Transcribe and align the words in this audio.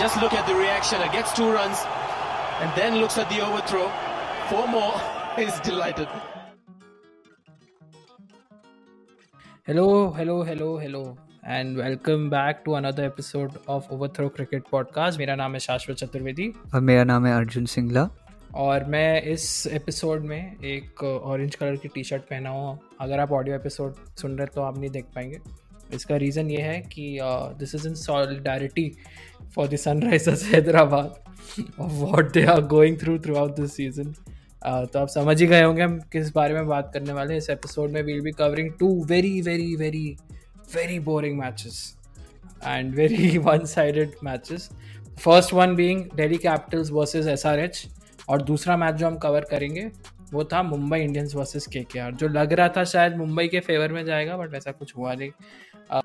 just 0.00 0.18
look 0.22 0.32
at 0.32 0.46
the 0.46 0.54
reaction. 0.54 1.02
It 1.02 1.12
gets 1.12 1.32
two 1.34 1.52
runs 1.52 1.78
and 2.60 2.70
then 2.74 2.96
looks 2.96 3.18
at 3.18 3.28
the 3.28 3.40
overthrow. 3.46 3.88
Four 4.48 4.66
more. 4.66 4.94
He's 5.36 5.60
delighted. 5.60 6.08
Hello, 9.66 10.10
hello, 10.10 10.42
hello, 10.42 10.78
hello, 10.78 11.18
and 11.44 11.76
welcome 11.76 12.30
back 12.30 12.64
to 12.64 12.76
another 12.76 13.04
episode 13.04 13.60
of 13.68 13.90
Overthrow 13.90 14.30
Cricket 14.30 14.72
Podcast. 14.72 15.18
मेरा 15.18 15.36
नाम 15.36 15.52
है 15.52 15.60
शाश्वत 15.68 15.96
चतुर्वेदी 15.96 16.52
और 16.74 16.80
मेरा 16.90 17.04
नाम 17.12 17.26
है 17.26 17.36
अर्जुन 17.36 17.66
सिंगला 17.76 18.08
और 18.66 18.84
मैं 18.96 19.22
इस 19.32 19.46
एपिसोड 19.80 20.24
में 20.26 20.40
एक 20.74 21.04
ऑरेंज 21.04 21.54
कलर 21.54 21.76
की 21.82 21.88
टी 21.94 22.04
शर्ट 22.04 22.22
पहना 22.30 22.50
हूँ 22.50 22.78
अगर 23.00 23.20
आप 23.20 23.32
ऑडियो 23.32 23.56
एपिसोड 23.56 24.04
सुन 24.20 24.38
रहे 24.38 24.46
तो 24.54 24.62
आप 24.62 24.78
नहीं 24.78 24.90
देख 24.90 25.04
पाएँगे 25.14 25.40
इसका 25.94 26.16
रीज़न 26.16 26.50
ये 26.50 26.60
है 26.62 26.80
कि 26.92 27.18
this 27.58 27.74
is 27.74 27.86
in 27.88 27.94
solidarity 28.00 28.92
for 29.54 29.68
the 29.68 29.76
Sunrisers 29.76 30.44
Hyderabad 30.44 31.14
of 31.80 31.92
what 31.92 32.32
they 32.32 32.44
are 32.44 32.60
going 32.60 32.98
through 33.00 33.18
throughout 33.36 33.56
this 33.56 33.74
season 33.76 34.12
तो 34.62 34.98
आप 34.98 35.08
समझ 35.08 35.40
ही 35.40 35.46
गए 35.46 35.62
होंगे 35.62 35.82
हम 35.82 35.98
किस 36.12 36.32
बारे 36.34 36.54
में 36.54 36.66
बात 36.66 36.90
करने 36.94 37.12
वाले 37.12 37.32
हैं। 37.32 37.38
इस 37.38 37.50
एपिसोड 37.50 37.90
में 37.90 38.02
will 38.02 38.20
be 38.20 38.30
covering 38.30 38.70
two 38.80 39.04
very 39.04 39.40
very 39.42 39.74
very 39.76 40.16
very 40.74 40.98
boring 40.98 41.38
matches 41.38 41.96
and 42.66 42.94
very 42.94 43.38
one 43.38 43.64
sided 43.64 44.12
matches 44.24 44.68
first 45.20 45.54
one 45.54 45.74
being 45.74 46.04
Delhi 46.14 46.36
Capitals 46.36 46.90
versus 46.90 47.26
SRH 47.26 47.86
और 48.28 48.42
दूसरा 48.42 48.76
मैच 48.76 48.94
जो 48.94 49.06
हम 49.06 49.16
कवर 49.16 49.40
करेंगे, 49.40 49.90
वो 50.32 50.44
था 50.44 50.62
मुंबई 50.62 50.98
इंडियंस 51.00 51.34
वर्सेस 51.34 51.66
के 51.66 51.80
के 51.80 52.10
जो 52.12 52.28
लग 52.28 52.52
रहा 52.52 52.68
था 52.68 52.84
शायद 52.84 53.16
मुंबई 53.16 53.48
के 53.48 53.60
फेवर 53.60 53.92
में 53.92 54.04
जाएगा 54.04 54.36
बट 54.36 54.50
वैसा 54.50 54.72
कुछ 54.72 54.96
हुआ 54.96 55.14
नहीं। 55.14 55.30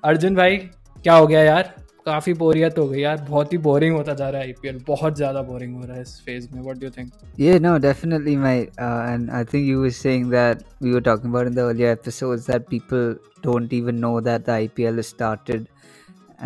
अर्जुन 0.04 0.34
भाई, 0.34 0.56
क्या 0.56 1.14
हो 1.14 1.26
गया 1.26 1.42
यार? 1.42 1.74
काफी 2.05 2.33
बोरियत 2.33 2.77
हो 2.77 2.87
गई 2.87 2.99
यार 3.01 3.17
बहुत 3.29 3.53
ही 3.53 3.57
बोरिंग 3.65 3.95
होता 3.95 4.13
जा 4.21 4.29
रहा 4.29 4.41
है 4.41 4.47
आईपीएल 4.47 4.79
बहुत 4.87 5.17
ज्यादा 5.17 5.41
बोरिंग 5.49 5.75
हो 5.75 5.85
रहा 5.85 5.95
है 5.95 6.01
इस 6.01 6.21
फेज 6.25 6.47
में 6.53 6.61
what 6.61 6.77
do 6.77 6.85
you 6.85 6.91
think 6.97 7.11
Yeah, 7.41 7.59
no, 7.65 7.73
definitely, 7.83 8.33
mate. 8.45 8.79
Uh, 8.85 9.11
and 9.11 9.31
I 9.35 9.43
think 9.51 9.67
you 9.71 9.83
were 9.83 9.93
saying 9.97 10.25
that 10.31 10.63
we 10.87 10.95
were 10.95 11.01
talking 11.09 11.29
about 11.33 11.51
in 11.51 11.55
the 11.59 11.63
earlier 11.67 11.91
episodes 11.97 12.49
that 12.51 12.67
people 12.73 13.13
don't 13.45 13.75
even 13.77 14.01
know 14.05 14.11
that 14.29 14.49
the 14.49 14.57
IPL 14.65 14.99
has 15.01 15.11
started 15.13 15.69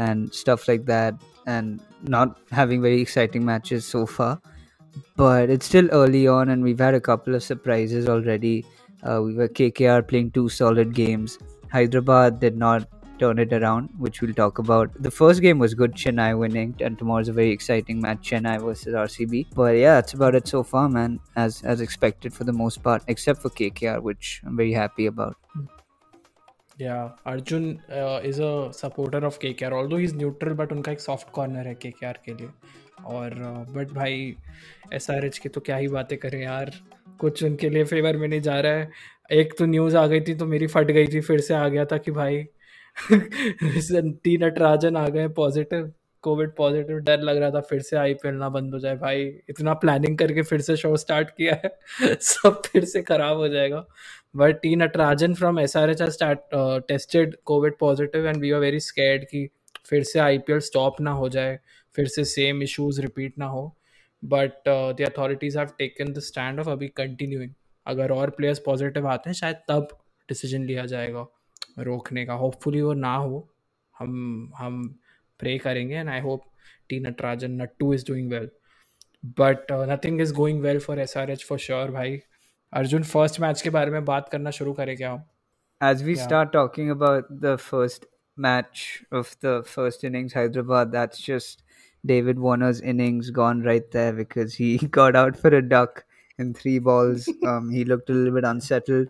and 0.05 0.33
stuff 0.41 0.67
like 0.71 0.85
that, 0.91 1.25
and 1.55 1.81
not 2.15 2.37
having 2.59 2.85
very 2.85 3.01
exciting 3.07 3.45
matches 3.49 3.89
so 3.95 4.05
far. 4.17 4.29
But 5.23 5.49
it's 5.55 5.71
still 5.73 5.89
early 6.01 6.23
on, 6.35 6.53
and 6.55 6.69
we've 6.69 6.85
had 6.87 6.99
a 6.99 7.03
couple 7.09 7.39
of 7.39 7.43
surprises 7.47 8.07
already. 8.17 8.53
Uh, 9.03 9.21
we 9.25 9.33
were 9.41 9.49
KKR 9.61 10.07
playing 10.13 10.31
two 10.39 10.47
solid 10.59 10.93
games. 10.93 11.39
Hyderabad 11.75 12.39
did 12.39 12.57
not 12.57 12.87
turn 13.19 13.39
it 13.39 13.53
around, 13.53 13.89
which 13.97 14.21
we'll 14.21 14.33
talk 14.33 14.59
about. 14.59 14.91
The 14.99 15.11
first 15.11 15.41
game 15.41 15.59
was 15.59 15.73
good, 15.73 15.93
Chennai 15.93 16.37
winning, 16.37 16.75
and 16.81 16.97
tomorrow's 16.97 17.29
a 17.29 17.33
very 17.33 17.51
exciting 17.51 18.01
match, 18.01 18.29
Chennai 18.29 18.61
versus 18.61 18.93
RCB. 18.93 19.47
But 19.55 19.77
yeah, 19.77 19.95
that's 19.95 20.13
about 20.13 20.35
it 20.35 20.47
so 20.47 20.63
far, 20.63 20.89
man. 20.89 21.19
As 21.35 21.61
as 21.63 21.81
expected 21.81 22.33
for 22.33 22.43
the 22.43 22.53
most 22.53 22.83
part, 22.83 23.03
except 23.07 23.41
for 23.41 23.49
KKR, 23.49 24.01
which 24.01 24.41
I'm 24.45 24.57
very 24.57 24.73
happy 24.73 25.07
about. 25.07 25.37
Yeah, 26.77 27.11
Arjun 27.25 27.81
uh, 27.89 28.19
is 28.23 28.39
a 28.39 28.69
supporter 28.73 29.25
of 29.25 29.39
KKR. 29.39 29.71
Although 29.71 29.97
he's 29.97 30.13
neutral, 30.13 30.55
but 30.55 30.71
उनका 30.71 30.91
एक 30.91 31.01
soft 31.01 31.31
corner 31.37 31.65
है 31.65 31.77
KKR 31.85 32.17
के 32.25 32.33
लिए. 32.33 32.49
और 33.05 33.33
but 33.75 33.91
भाई 33.93 34.35
S 34.93 35.09
R 35.11 35.25
H 35.25 35.37
की 35.37 35.49
तो 35.49 35.61
क्या 35.61 35.75
ही 35.77 35.87
बातें 35.87 36.17
करें 36.17 36.41
यार 36.41 36.71
कुछ 37.19 37.43
उनके 37.43 37.69
लिए 37.69 37.83
फेवर 37.85 38.17
में 38.17 38.27
नहीं 38.27 38.41
जा 38.41 38.59
रहा 38.59 38.71
है 38.71 38.91
एक 39.31 39.53
तो 39.57 39.65
न्यूज़ 39.65 39.97
आ 39.97 40.05
गई 40.07 40.21
थी 40.27 40.33
तो 40.35 40.45
मेरी 40.45 40.67
फट 40.67 40.91
गई 40.91 41.07
थी 41.13 41.21
फिर 41.21 41.39
से 41.41 41.53
आ 41.53 41.67
गया 41.67 41.85
था 41.91 41.97
कि 41.97 42.11
भाई 42.11 42.43
टी 42.96 44.36
नटराजन 44.38 44.96
आ 44.96 45.08
गए 45.08 45.28
पॉजिटिव 45.28 45.92
कोविड 46.24 46.50
पॉजिटिव 46.56 46.98
डर 46.98 47.20
लग 47.20 47.36
रहा 47.36 47.50
था 47.50 47.60
फिर 47.60 47.80
से 47.82 47.96
आईपीएल 47.96 48.34
ना 48.34 48.48
बंद 48.48 48.74
हो 48.74 48.78
जाए। 48.80 48.96
भाई, 48.96 49.22
इतना 49.48 49.74
प्लानिंग 49.74 50.18
करके 50.18 50.42
फिर 50.42 50.60
से 50.60 50.76
शो 50.76 50.96
स्टार्ट 50.96 51.30
किया 51.30 51.54
है, 51.64 51.70
सब 52.20 52.62
फिर 52.66 52.84
से 52.84 53.02
खराब 53.02 53.36
हो 53.36 53.48
जाएगा। 53.48 53.84
But 54.36 54.60
T 54.62 54.74
Natarajan 54.76 55.34
from 55.34 55.58
S 55.60 55.76
R 55.76 55.90
H 55.90 56.02
our 56.02 56.10
start 56.10 56.38
tested 56.88 57.36
covid 57.44 57.78
positive 57.80 58.26
and 58.26 58.36
we 58.36 58.50
are 58.52 58.60
very 58.60 58.80
scared 58.80 59.24
कि 59.24 59.48
फिर 59.88 60.02
से 60.04 60.18
आईपीएल 60.18 60.58
स्टॉप 60.60 61.00
ना 61.00 61.10
हो 61.10 61.28
जाए, 61.28 61.58
फिर 61.94 62.06
से 62.06 62.24
सेम 62.24 62.62
इश्यूज़ 62.62 63.00
रिपीट 63.00 63.38
ना 63.38 63.46
हो। 63.46 63.76
But 64.22 64.68
the 64.68 65.06
authorities 65.06 65.56
have 65.56 65.68
taken 65.78 66.12
the 66.12 66.18
stand 66.20 66.60
of 66.60 66.68
अभी 66.68 66.88
कंटिन्यूइंग 66.88 67.52
अगर 67.86 68.10
और 68.12 68.30
प्लेयर्स 68.30 68.58
पॉजिटिव 68.58 69.06
आते 69.08 69.30
हैं, 69.30 69.34
शायद 69.34 69.56
तब 69.68 69.88
डिसीज़न 70.28 70.64
लिया 70.64 70.86
जाएगा। 70.86 71.26
रोकने 71.78 72.24
का। 72.26 72.32
होपफुली 72.34 72.80
वो 72.82 72.92
ना 72.94 73.14
हो। 73.14 73.48
हम 73.98 74.52
हम 74.58 74.82
प्रे 75.40 75.56
करेंगे 75.58 75.94
and 75.94 76.08
I 76.08 76.20
hope 76.20 76.42
T 76.88 77.00
Natarajan 77.00 77.62
Nattu 77.78 77.92
is 77.94 78.04
doing 78.06 78.30
well 78.30 78.50
but 79.38 79.72
nothing 79.72 80.20
is 80.20 80.34
going 80.34 80.60
well 80.62 80.78
for 80.78 81.00
S 81.00 81.16
R 81.16 81.30
H 81.30 81.44
for 81.44 81.58
sure 81.58 81.90
भाई। 81.90 82.20
अर्जुन 82.72 83.02
फ़र्स्ट 83.02 83.40
मैच 83.40 83.62
के 83.62 83.70
बारे 83.70 83.90
में 83.90 84.04
बात 84.04 84.28
करना 84.28 84.50
शुरू 84.50 84.72
करें 84.72 84.96
क्या 84.96 85.12
हम? 85.12 85.22
As 85.80 86.02
we 86.02 86.16
start 86.16 86.52
talking 86.52 86.90
about 86.90 87.32
the 87.32 87.56
first 87.56 88.04
match 88.38 88.84
of 89.14 89.34
the 89.44 89.60
first 89.66 90.04
innings 90.04 90.36
Hyderabad 90.36 90.88
that's 90.88 91.26
just 91.26 91.64
David 92.04 92.38
Warner's 92.38 92.82
innings 92.82 93.30
gone 93.30 93.62
right 93.62 93.88
there 93.92 94.14
because 94.14 94.56
he 94.60 94.76
got 94.94 95.16
out 95.16 95.36
for 95.36 95.54
a 95.54 95.60
duck 95.72 96.02
in 96.40 96.52
three 96.52 96.78
balls 96.80 97.28
he 97.28 97.84
looked 97.84 98.10
a 98.10 98.14
little 98.14 98.30
bit 98.30 98.44
unsettled 98.44 99.08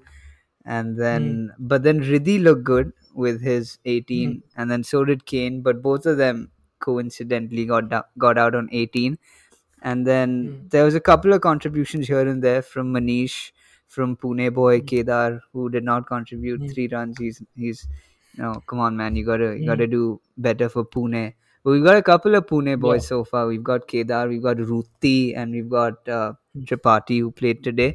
And 0.65 0.97
then, 0.98 1.53
but 1.59 1.82
then 1.82 2.00
Riddhi 2.00 2.43
looked 2.43 2.65
good 2.65 2.93
with 3.15 3.41
his 3.43 3.78
18, 3.87 4.43
and 4.56 4.71
then 4.71 4.84
so 4.84 5.04
did 5.04 5.25
Kane. 5.26 5.62
But 5.62 5.82
both 5.82 6.06
of 6.06 6.16
them 6.19 6.50
coincidentally 6.81 7.65
got 7.66 7.88
da- 7.88 8.03
got 8.19 8.38
out 8.38 8.54
on 8.54 8.69
18. 8.72 9.19
And 9.82 10.06
then 10.06 10.34
Hmm. 10.47 10.69
there 10.69 10.84
was 10.84 10.94
a 10.94 11.00
couple 11.00 11.32
of 11.32 11.41
contributions 11.41 12.09
here 12.09 12.26
and 12.32 12.43
there 12.43 12.62
from 12.62 12.93
Manish, 12.94 13.53
from 13.88 14.16
Pune 14.16 14.53
boy 14.53 14.81
Kedar, 14.82 15.41
who 15.53 15.69
did 15.70 15.84
not 15.84 16.06
contribute 16.06 16.60
Hmm. 16.60 16.66
three 16.75 16.88
runs. 16.93 17.19
He's 17.19 17.43
he's 17.54 17.87
you 18.37 18.43
know, 18.44 18.54
come 18.66 18.78
on 18.81 18.97
man, 18.97 19.16
you 19.16 19.25
gotta 19.25 19.53
you 19.54 19.60
Hmm. 19.62 19.66
gotta 19.72 19.87
do 19.87 20.20
better 20.37 20.69
for 20.69 20.84
Pune. 20.84 21.32
But 21.65 21.70
we've 21.72 21.84
got 21.84 21.97
a 21.97 22.03
couple 22.03 22.34
of 22.34 22.47
Pune 22.47 22.78
boys 22.81 23.03
Yeah. 23.04 23.09
so 23.15 23.25
far. 23.25 23.47
We've 23.47 23.65
got 23.72 23.88
Kedar, 23.88 24.28
we've 24.28 24.43
got 24.43 24.59
Ruti, 24.59 25.34
and 25.37 25.53
we've 25.53 25.69
got 25.78 26.09
uh, 26.20 26.32
Hmm. 26.54 26.62
Tripathi 26.70 27.19
who 27.20 27.31
played 27.43 27.65
today. 27.65 27.91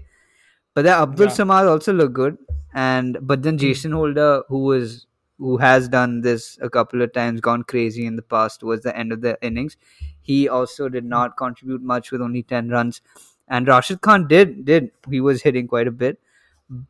But 0.76 0.84
then 0.86 0.94
Abdul 1.02 1.28
Yeah. 1.28 1.34
Samad 1.34 1.68
also 1.70 1.94
looked 1.94 2.14
good, 2.14 2.38
and 2.76 3.18
but 3.22 3.42
then 3.44 3.56
Hmm. 3.56 3.64
Jason 3.66 3.92
Holder, 3.94 4.44
who 4.50 4.60
was 4.66 5.08
who 5.40 5.58
has 5.58 5.90
done 5.90 6.22
this 6.22 6.58
a 6.62 6.70
couple 6.70 7.02
of 7.02 7.12
times, 7.14 7.42
gone 7.42 7.64
crazy 7.64 8.06
in 8.06 8.16
the 8.18 8.22
past 8.34 8.60
towards 8.62 8.84
the 8.84 8.96
end 8.98 9.12
of 9.12 9.22
the 9.22 9.38
innings. 9.42 9.78
He 10.22 10.48
also 10.50 10.88
did 10.90 11.06
not 11.06 11.36
contribute 11.38 11.82
much 11.82 12.12
with 12.12 12.22
only 12.22 12.44
ten 12.44 12.70
runs, 12.70 13.02
and 13.48 13.68
Rashid 13.68 14.02
Khan 14.02 14.28
did 14.28 14.66
did 14.66 14.92
he 15.10 15.22
was 15.22 15.42
hitting 15.42 15.68
quite 15.68 15.88
a 15.88 15.92
bit, 16.06 16.20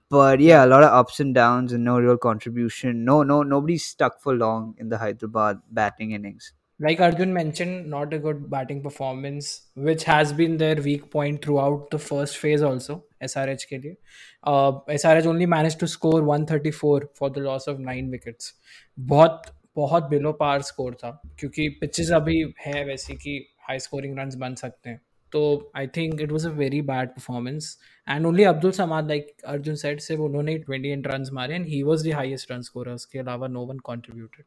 but 0.10 0.40
yeah, 0.40 0.66
a 0.66 0.68
lot 0.68 0.84
of 0.84 0.92
ups 0.94 1.20
and 1.20 1.34
downs 1.36 1.74
and 1.74 1.84
no 1.84 2.00
real 2.00 2.18
contribution. 2.18 3.04
No, 3.06 3.24
no, 3.24 3.44
nobody 3.44 3.78
stuck 3.78 4.22
for 4.22 4.36
long 4.36 4.76
in 4.78 4.90
the 4.90 4.98
Hyderabad 4.98 5.62
batting 5.72 6.12
innings. 6.12 6.54
Like 6.80 7.00
Arjun 7.00 7.34
mentioned, 7.34 7.88
not 7.88 8.14
a 8.14 8.20
good 8.20 8.50
batting 8.50 8.82
performance, 8.82 9.68
which 9.76 10.04
has 10.04 10.34
been 10.34 10.58
their 10.58 10.76
weak 10.76 11.10
point 11.10 11.44
throughout 11.44 11.90
the 11.90 12.00
first 12.00 12.38
phase 12.38 12.62
also. 12.62 13.04
SRH 13.24 13.64
के 13.66 13.78
लिए 13.78 13.96
uh, 14.44 14.72
SRH 14.96 15.26
only 15.26 15.46
managed 15.46 15.80
to 15.80 15.88
score 15.88 16.22
134 16.22 17.10
for 17.16 17.30
the 17.30 17.40
loss 17.40 17.68
of 17.68 17.80
nine 17.80 18.12
wickets. 18.12 18.52
बहुत 18.98 19.52
बहुत 19.78 20.04
below 20.10 20.32
par 20.34 20.62
score 20.62 20.94
था 21.04 21.10
क्योंकि 21.40 21.68
pitches 21.82 22.12
अभी 22.16 22.40
है 22.66 22.84
वैसी 22.86 23.16
कि 23.16 23.38
हाई 23.68 23.80
स्कोरिंग 23.80 24.18
रन्स 24.20 24.36
बन 24.44 24.56
सकते 24.56 24.90
हैं 24.90 25.02
तो 25.32 25.72
I 25.78 25.88
think 25.98 26.22
it 26.22 26.32
was 26.32 26.46
a 26.46 26.50
very 26.60 26.82
bad 26.90 27.10
performance 27.10 27.78
and 28.08 28.26
only 28.26 28.44
Abdul 28.52 28.72
Samad 28.72 29.08
like 29.08 29.36
Arjun 29.54 29.76
set 29.76 30.02
सिर्फ़ 30.02 30.22
उन्होंने 30.22 30.52
ही 30.52 30.60
28 30.70 31.08
रन्स 31.14 31.32
मारे 31.40 31.56
and 31.56 31.66
he 31.68 31.82
was 31.84 32.08
the 32.08 32.14
highest 32.16 32.52
run 32.52 32.62
scorer 32.70 32.94
उसके 32.94 33.20
अलावा 33.20 33.48
no 33.48 33.66
one 33.66 33.80
contributed 33.90 34.46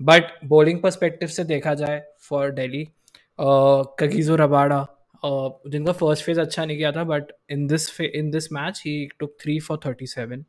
but 0.00 0.32
bowling 0.48 0.80
perspective 0.82 1.28
से 1.28 1.44
देखा 1.44 1.74
जाए 1.74 2.02
फॉर 2.28 2.50
डेली 2.50 2.86
कगीजो 4.00 4.36
रबाड़ा 4.36 4.86
जिनका 5.24 5.92
first 5.92 6.24
phase 6.24 6.40
अच्छा 6.40 6.64
नहीं 6.64 6.76
किया 6.76 6.92
था 6.92 7.04
but 7.04 7.32
in 7.50 7.66
this 7.66 8.00
in 8.00 8.30
this 8.30 8.52
match 8.52 8.82
he 8.86 8.94
took 9.18 9.36
three 9.42 9.58
for 9.60 9.80
thirty 9.86 10.06
seven 10.06 10.44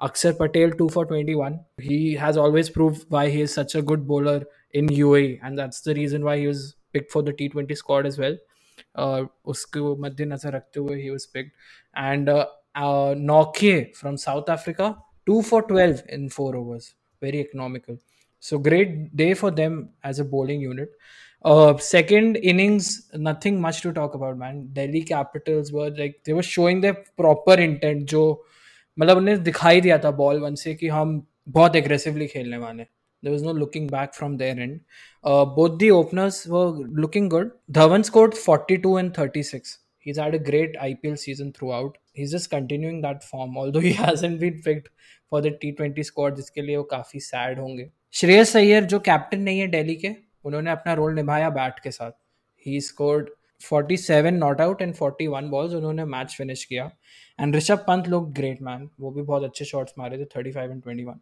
Akshar 0.00 0.32
Patel 0.40 0.70
two 0.78 0.88
for 0.88 1.06
twenty 1.06 1.34
one 1.34 1.58
he 1.80 1.98
has 2.20 2.38
always 2.38 2.68
prove 2.74 2.96
why 3.12 3.30
he 3.30 3.42
is 3.42 3.50
such 3.50 3.76
a 3.76 3.80
good 3.90 4.06
bowler 4.06 4.46
in 4.74 4.90
you 4.92 5.14
and 5.16 5.56
that's 5.56 5.88
the 5.88 5.92
reason 5.98 6.22
why 6.22 6.40
he 6.40 6.48
is 6.50 6.72
pick 6.92 7.10
for 7.12 7.22
the 7.22 7.34
T 7.38 7.48
twenty 7.48 7.74
squad 7.74 8.06
is 8.06 8.20
well 8.20 8.38
उसको 9.46 9.94
मद्देनजर 9.96 10.52
रखते 10.52 10.80
हुए 10.80 11.00
ही 11.02 11.10
and 11.94 12.28
uh, 12.28 12.46
uh, 12.74 13.14
Nokia 13.14 13.94
from 13.94 14.16
South 14.16 14.48
Africa 14.48 14.96
2 15.26 15.42
for 15.42 15.62
12 15.62 16.02
in 16.08 16.28
4 16.28 16.56
overs. 16.56 16.94
Very 17.22 17.40
economical. 17.40 17.98
so 18.41 18.57
great 18.57 19.15
day 19.15 19.33
for 19.33 19.51
them 19.51 19.89
as 20.03 20.19
a 20.19 20.25
bowling 20.25 20.61
unit 20.61 20.91
uh, 21.45 21.77
second 21.77 22.35
innings 22.37 23.09
nothing 23.13 23.61
much 23.61 23.81
to 23.81 23.93
talk 23.93 24.13
about 24.15 24.37
man 24.37 24.69
Delhi 24.73 25.03
Capitals 25.03 25.71
were 25.71 25.89
like 25.89 26.23
they 26.23 26.33
were 26.33 26.43
showing 26.43 26.81
their 26.81 26.97
proper 27.17 27.53
intent 27.53 28.05
जो 28.09 28.23
मतलब 28.99 29.17
उन्हें 29.17 29.41
दिखाई 29.43 29.81
दिया 29.81 29.97
था 30.03 30.11
ball 30.11 30.39
one 30.41 30.55
से 30.55 30.73
कि 30.75 30.87
हम 30.87 31.25
बहुत 31.47 31.75
एग्रेसिवली 31.75 32.27
खेलने 32.27 32.57
वाले 32.57 32.85
There 33.23 33.31
was 33.31 33.41
no 33.41 33.51
looking 33.51 33.87
back 33.87 34.13
from 34.13 34.37
their 34.37 34.59
end. 34.59 34.81
Uh, 35.23 35.43
both 35.43 35.79
the 35.79 35.89
openers 35.91 36.45
were 36.47 36.69
looking 37.03 37.29
good. 37.29 37.51
Dhawan 37.71 38.05
scored 38.05 38.35
42 38.37 38.97
and 38.97 39.13
36. 39.13 39.79
He's 39.97 40.17
had 40.17 40.35
a 40.35 40.39
great 40.39 40.75
IPL 40.75 41.17
season 41.17 41.51
throughout. 41.51 41.97
He's 42.13 42.31
just 42.31 42.49
continuing 42.49 43.01
that 43.01 43.23
form, 43.23 43.57
although 43.57 43.79
he 43.79 43.93
hasn't 43.93 44.39
been 44.39 44.61
picked 44.61 44.89
for 45.29 45.41
the 45.41 45.51
T20 45.51 46.05
squad, 46.05 46.35
जिसके 46.35 46.61
लिए 46.61 46.77
वो 46.77 46.83
काफी 46.91 47.19
sad 47.19 47.59
होंगे 47.59 47.89
श्रेयस 48.14 48.56
अय्यर, 48.56 48.84
जो 48.84 48.98
captain 49.00 49.40
नहीं 49.40 49.60
है 49.60 49.66
दिल्ली 49.68 49.94
के, 49.94 50.08
उन्होंने 50.44 50.70
अपना 50.70 50.92
रोल 50.92 51.14
निभाया 51.14 51.50
बैट 51.50 51.78
के 51.78 51.90
साथ। 51.90 52.10
He 52.66 52.80
scored 52.80 53.28
47 53.60 54.34
not 54.34 54.60
out 54.60 54.82
and 54.82 54.94
41 54.94 55.48
balls 55.50 55.74
उन्होंने 55.74 56.04
मैच 56.04 56.34
फिनिश 56.38 56.64
किया। 56.64 56.90
एंड 57.40 57.56
ऋषभ 57.56 57.84
पंत 57.86 58.08
लोग 58.08 58.32
ग्रेट 58.32 58.62
मैन 58.62 58.88
वो 59.00 59.10
भी 59.10 59.22
बहुत 59.22 59.44
अच्छे 59.44 59.64
शॉट्स 59.64 59.94
मारे 59.98 60.18
थे 60.18 60.24
35 60.34 60.70
एंड 60.70 60.82
21 60.82 61.14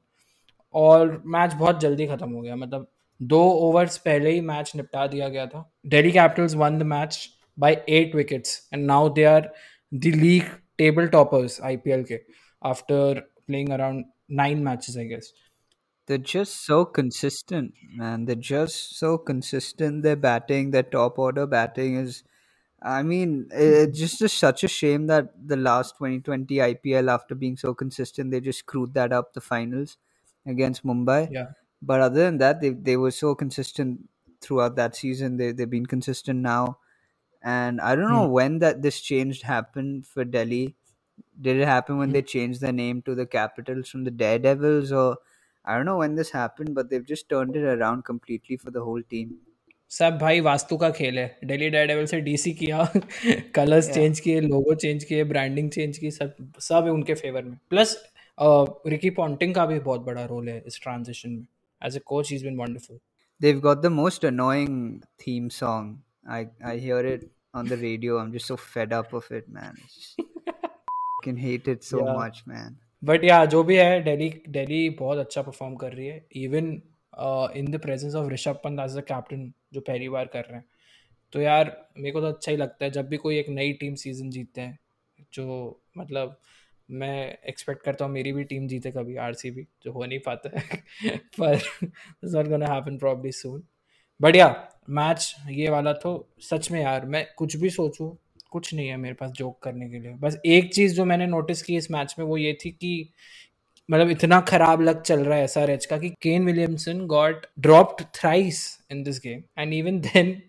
और 0.74 1.22
मैच 1.26 1.54
बहुत 1.54 1.80
जल्दी 1.80 2.06
खत्म 2.06 2.30
हो 2.32 2.40
गया। 2.40 2.56
मतलब 2.56 2.90
दो 3.20 3.40
ओवर्स 3.68 3.96
पहले 3.98 4.30
ही 4.30 4.40
मैच 4.40 4.72
निपटा 4.76 5.06
दिया 5.06 5.28
गया 5.28 5.46
था। 5.46 5.70
Delhi 5.86 6.12
Capitals 6.12 6.54
won 6.54 6.78
the 6.78 6.82
match 6.82 7.28
by 7.58 7.84
eight 7.88 8.14
wickets 8.14 8.68
and 8.74 8.86
now 8.86 9.08
they 9.08 9.24
are 9.24 9.52
the 9.92 10.12
league 10.16 10.42
table 10.78 11.06
toppers 11.08 11.60
IPL 11.62 12.02
के 12.02 12.20
after 12.62 13.20
playing 13.46 13.70
around 13.70 14.04
nine 14.30 14.62
matches 14.64 14.96
I 14.96 15.04
guess 15.04 15.32
They're 16.10 16.18
just 16.18 16.66
so 16.66 16.84
consistent, 16.84 17.74
man. 17.94 18.24
They're 18.24 18.34
just 18.34 18.98
so 18.98 19.16
consistent. 19.16 20.02
Their 20.02 20.16
batting, 20.16 20.72
their 20.72 20.82
top 20.82 21.20
order 21.20 21.46
batting 21.46 21.94
is 21.94 22.24
I 22.82 23.04
mean, 23.04 23.46
it's 23.52 23.96
just, 23.96 24.18
just 24.18 24.38
such 24.38 24.64
a 24.64 24.68
shame 24.68 25.06
that 25.06 25.28
the 25.46 25.56
last 25.56 25.98
2020 25.98 26.56
IPL, 26.56 27.12
after 27.14 27.36
being 27.36 27.56
so 27.56 27.74
consistent, 27.74 28.32
they 28.32 28.40
just 28.40 28.58
screwed 28.58 28.92
that 28.94 29.12
up 29.12 29.34
the 29.34 29.40
finals 29.40 29.98
against 30.44 30.84
Mumbai. 30.84 31.28
Yeah. 31.30 31.50
But 31.80 32.00
other 32.00 32.24
than 32.24 32.38
that, 32.38 32.60
they, 32.60 32.70
they 32.70 32.96
were 32.96 33.12
so 33.12 33.36
consistent 33.36 34.08
throughout 34.40 34.74
that 34.74 34.96
season. 34.96 35.36
They, 35.36 35.52
they've 35.52 35.70
been 35.70 35.86
consistent 35.86 36.40
now. 36.40 36.78
And 37.40 37.80
I 37.80 37.94
don't 37.94 38.10
know 38.10 38.26
hmm. 38.26 38.32
when 38.32 38.58
that 38.58 38.82
this 38.82 39.00
changed 39.00 39.44
happened 39.44 40.08
for 40.08 40.24
Delhi. 40.24 40.74
Did 41.40 41.58
it 41.58 41.68
happen 41.68 41.98
when 41.98 42.08
hmm. 42.08 42.14
they 42.14 42.22
changed 42.22 42.60
their 42.60 42.72
name 42.72 43.00
to 43.02 43.14
the 43.14 43.26
Capitals 43.26 43.88
from 43.90 44.02
the 44.02 44.10
Daredevils? 44.10 44.90
Or 44.90 45.18
I 45.65 45.75
don't 45.75 45.85
know 45.85 45.97
when 45.97 46.15
this 46.15 46.31
happened, 46.31 46.73
but 46.75 46.89
they've 46.89 47.05
just 47.11 47.27
turned 47.29 47.55
it 47.55 47.67
around 47.73 48.05
completely 48.11 48.57
for 48.63 48.71
the 48.77 48.83
whole 48.87 49.03
team. 49.15 49.35
सब 49.91 50.17
भाई 50.21 50.39
वास्तु 50.41 50.77
का 50.77 50.89
खेल 50.97 51.17
है 51.19 51.39
daily 51.45 51.69
डेडेवल 51.69 52.05
से 52.11 52.19
DC 52.21 52.51
किया 52.61 52.85
colours 53.55 53.89
change 53.93 54.19
किए 54.19 54.39
logo 54.41 54.73
change 54.83 55.03
किए 55.03 55.23
branding 55.31 55.69
change 55.71 55.97
की 55.97 56.11
सब 56.11 56.35
सब 56.67 56.85
है 56.85 56.91
उनके 56.91 57.13
फेवर 57.15 57.43
में 57.43 57.57
प्लस 57.69 57.95
रिकी 58.93 59.09
पॉन्टिंग 59.19 59.53
का 59.55 59.65
भी 59.65 59.79
बहुत 59.89 60.01
बड़ा 60.05 60.25
रोल 60.31 60.49
है 60.49 60.57
इस 60.67 60.79
ट्रांजिशन 60.83 61.29
में 61.31 61.45
as 61.81 61.97
a 61.97 62.01
coach 62.13 62.31
is 62.33 62.43
been 62.43 62.57
wonderful 62.59 62.99
They've 63.41 63.61
got 63.63 63.81
the 63.83 63.89
most 63.93 64.25
annoying 64.27 64.75
theme 65.21 65.47
song. 65.53 65.87
I 66.35 66.41
I 66.73 66.75
hear 66.83 66.99
it 67.13 67.23
on 67.61 67.71
the 67.71 67.77
radio. 67.79 68.19
I'm 68.19 68.29
just 68.35 68.51
so 68.51 68.55
fed 68.65 68.93
up 68.99 69.15
of 69.19 69.25
it, 69.39 69.49
man. 69.55 69.81
It's 69.85 69.97
just, 69.97 70.21
can 71.25 71.41
hate 71.47 71.67
it 71.73 71.83
so 71.89 71.99
Yeah. 72.03 72.13
much, 72.19 72.39
man. 72.53 72.77
but 73.02 73.24
yeah 73.24 73.44
जो 73.46 73.62
भी 73.64 73.76
है 73.76 74.02
दिल्ली 74.04 74.28
दिल्ली 74.48 74.88
बहुत 74.98 75.18
अच्छा 75.18 75.42
perform 75.42 75.74
कर 75.76 75.92
रही 75.92 76.06
है. 76.06 76.24
Even 76.36 76.66
in 77.56 77.70
the 77.70 77.78
presence 77.82 78.14
of 78.14 78.28
Rishabh 78.32 78.60
Pant 78.64 78.80
as 78.80 78.96
a 78.98 79.00
captain 79.08 79.52
जो 79.74 79.80
पहली 79.80 80.08
बार 80.08 80.26
कर 80.26 80.42
रहे 80.42 80.56
हैं. 80.56 80.64
तो 81.32 81.40
यार, 81.40 81.76
मेरे 81.98 82.12
को 82.12 82.20
तो 82.20 82.26
अच्छा 82.28 82.50
ही 82.52 82.56
लगता 82.58 82.84
है 82.84 82.90
जब 82.90 83.08
भी 83.08 83.16
कोई 83.18 83.38
एक 83.38 83.48
नई 83.50 83.72
टीम 83.80 83.94
सीज़न 83.96 84.30
जीतते 84.30 84.60
हैं, 84.60 84.78
जो 85.32 85.80
मतलब 85.98 86.36
मैं 86.88 87.38
एक्सपेक्ट 87.48 87.82
करता 87.84 88.04
हूँ 88.04 88.12
मेरी 88.12 88.32
भी 88.32 88.44
टीम 88.44 88.66
जीते 88.68 88.90
कभी 88.92 89.16
आरसीबी 89.18 89.66
जो 89.84 89.92
हो 89.92 90.04
नहीं 90.06 90.18
पाता 90.26 90.50
है. 90.58 90.62
पर 91.40 91.54
it's 91.54 92.34
not 92.34 92.48
gonna 92.48 92.66
happen 92.74 92.98
probably 92.98 93.32
soon 93.32 93.62
but 94.20 94.36
yeah 94.36 94.48
match 94.90 95.34
ये 95.50 95.70
वाला 95.70 95.92
तो 95.94 96.12
सच 96.42 96.70
में 96.70 96.80
यार, 96.82 97.06
मैं 97.06 97.26
कुछ 97.38 97.56
भी 97.56 97.70
सोचूं 97.70 98.10
कुछ 98.50 98.72
नहीं 98.74 98.88
है 98.88 98.96
मेरे 98.96 99.14
पास 99.14 99.30
जोक 99.30 99.58
करने 99.62 99.88
के 99.90 99.98
लिए। 99.98 100.12
बस 100.20 100.36
एक 100.46 100.72
चीज़ 100.74 100.94
जो 100.94 101.04
मैंने 101.04 101.26
नोटिस 101.26 101.62
की 101.62 101.76
इस 101.76 101.90
मैच 101.90 102.14
में 102.18 102.24
वो 102.26 102.36
ये 102.36 102.52
थी 102.64 102.70
कि 102.70 103.08
मतलब 103.88 104.10
इतना 104.10 104.40
खराब 104.48 104.80
लग 104.80 105.02
चल 105.02 105.24
रहा 105.24 105.38
है 105.38 105.44
एस 105.44 105.56
आर 105.58 105.70
एच 105.70 105.86
का 105.86 105.98
कि 105.98 106.10
Kane 106.22 106.46
Williamson 106.46 107.06
got 107.06 107.46
dropped 107.58 108.04
thrice 108.14 108.62
in 108.92 109.02
this 109.02 109.18
game 109.20 109.42
and 109.58 109.74
even 109.74 110.00
then 110.00 110.40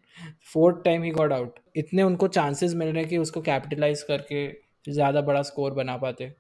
fourth 0.54 0.84
time 0.86 1.04
he 1.04 1.12
got 1.12 1.32
out 1.32 1.60
इतने 1.78 2.04
उनको 2.04 2.28
चांसेस 2.30 2.74
मिल 2.74 2.88
रहे 2.88 3.02
हैं 3.02 3.10
कि 3.10 3.18
उसको 3.18 3.42
कैपिटलाइज 3.42 4.04
करके 4.04 4.48
ज़्यादा 4.88 5.22
बड़ा 5.22 5.42
स्कोर 5.42 5.74
बना 5.74 5.98
पाते। 5.98 6.32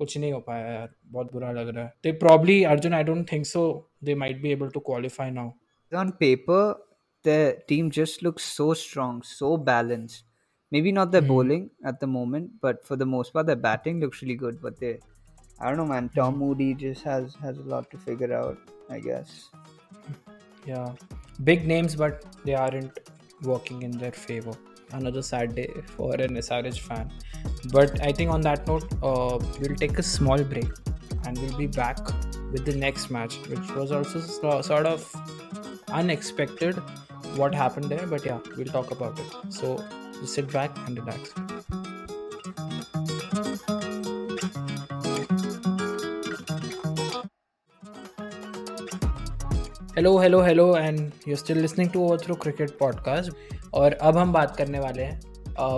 कुछ 0.00 0.16
नहीं 0.18 0.32
हो 0.32 0.38
पाया 0.40 0.66
यार 0.66 0.88
बहुत 1.06 1.32
बुरा 1.32 1.52
लग 1.52 1.68
रहा 1.68 1.84
है। 1.84 1.92
They 2.04 2.12
probably 2.18 2.62
Arjun 2.64 2.94
I 2.94 3.02
don't 3.04 3.30
think 3.32 3.46
so 3.46 3.90
they 4.04 4.14
might 4.14 4.40
be 4.42 4.52
able 4.52 4.68
to 4.68 4.80
qualify 4.80 5.30
now 5.30 5.50
On 5.92 6.10
paper, 6.12 6.76
their 7.24 7.48
team 7.70 7.88
just 7.90 8.22
looks 8.22 8.44
so 8.50 8.66
strong, 8.74 9.16
so 9.30 9.48
balanced. 9.66 10.22
Maybe 10.72 10.90
not 10.90 11.12
their 11.12 11.22
bowling 11.22 11.70
at 11.84 12.00
the 12.00 12.06
moment, 12.06 12.50
but 12.60 12.84
for 12.84 12.96
the 12.96 13.06
most 13.06 13.32
part, 13.32 13.46
their 13.46 13.62
batting 13.64 14.00
looks 14.00 14.22
really 14.22 14.34
good. 14.34 14.60
But 14.60 14.80
they, 14.80 14.98
I 15.60 15.68
don't 15.68 15.76
know, 15.76 15.86
man. 15.86 16.10
Tom 16.16 16.38
Moody 16.38 16.74
just 16.74 17.02
has 17.04 17.36
has 17.42 17.58
a 17.58 17.68
lot 17.74 17.90
to 17.90 17.98
figure 17.98 18.34
out. 18.34 18.58
I 18.90 19.00
guess. 19.00 19.48
Yeah, 20.66 20.92
big 21.44 21.66
names, 21.66 21.96
but 21.96 22.24
they 22.44 22.54
aren't 22.54 22.98
working 23.42 23.82
in 23.82 23.92
their 23.92 24.12
favor. 24.12 24.52
Another 24.92 25.22
sad 25.22 25.54
day 25.54 25.70
for 25.96 26.14
an 26.14 26.36
SRH 26.36 26.80
fan. 26.80 27.10
But 27.72 28.02
I 28.02 28.12
think 28.12 28.30
on 28.30 28.42
that 28.42 28.66
note, 28.66 28.84
uh, 29.02 29.38
we'll 29.60 29.76
take 29.76 29.98
a 29.98 30.02
small 30.02 30.42
break 30.44 30.70
and 31.24 31.38
we'll 31.38 31.56
be 31.56 31.66
back 31.66 31.98
with 32.52 32.66
the 32.66 32.74
next 32.74 33.10
match, 33.10 33.36
which 33.48 33.70
was 33.74 33.92
also 33.92 34.20
sort 34.60 34.86
of 34.86 35.10
unexpected 35.88 36.76
what 37.36 37.54
happened 37.54 37.86
there. 37.86 38.06
But 38.06 38.26
yeah, 38.26 38.40
we'll 38.56 38.66
talk 38.66 38.90
about 38.90 39.18
it. 39.18 39.52
So 39.60 39.82
just 40.22 40.34
sit 40.34 40.52
back 40.52 40.70
and 40.86 40.98
relax. 40.98 41.32
Hello 49.96 50.18
hello 50.18 50.42
hello 50.42 50.76
and 50.76 51.12
you 51.28 51.36
still 51.36 51.58
listening 51.58 51.90
to 51.90 52.00
Overthrow 52.18 52.34
cricket 52.34 52.78
podcast 52.78 53.32
और 53.74 53.92
अब 53.92 54.16
हम 54.16 54.32
बात 54.32 54.56
करने 54.56 54.78
वाले 54.78 55.02
हैं 55.02 55.20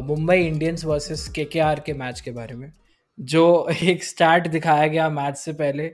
Mumbai 0.07 0.39
Indians 0.39 0.85
versus 0.85 1.29
के 1.29 1.45
K 1.45 1.61
are 1.61 1.81
के 1.81 1.93
match 1.93 2.21
के 2.21 2.31
बारे 2.31 2.55
में, 2.55 2.73
जो 3.21 3.69
एक 3.83 4.05
स्टार्ट 4.05 4.49
दिखाया 4.49 4.87
गया 4.87 5.09
मैच 5.09 5.37
से 5.37 5.53
पहले 5.53 5.89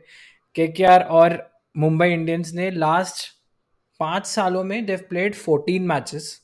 के 0.55 0.69
के 0.69 0.85
आर 0.85 1.03
और 1.03 1.51
मुंबई 1.77 2.09
इंडियंस 2.09 2.53
ने 2.53 2.71
लास्ट 2.71 3.29
पाँच 4.01 4.27
सालों 4.27 4.65
में 4.65 4.87
they've 4.87 5.01
played 5.09 5.35
14 5.35 5.81
matches 5.81 6.41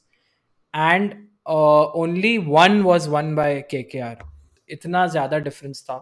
and 0.77 1.29
only 1.47 2.39
one 2.39 2.83
was 2.83 3.09
won 3.09 3.35
by 3.35 3.61
K 3.71 3.83
K 3.83 3.99
R 3.99 4.17
इतना 4.71 5.07
ज़्यादा 5.07 5.39
डिफरेंस 5.39 5.83
था। 5.83 5.99